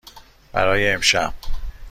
برای 0.53 0.91
امشب. 0.91 1.33